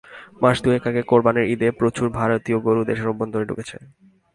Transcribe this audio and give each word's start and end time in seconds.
মাস 0.41 0.57
দুয়েক 0.63 0.83
আগে 0.89 1.01
কোরবানির 1.03 1.49
ঈদে 1.53 1.67
প্রচুর 1.79 2.07
ভারতীয় 2.19 2.57
গরু 2.65 2.81
দেশের 2.89 3.11
অভ্যন্তরে 3.11 3.45
ঢুকেছে। 3.45 3.77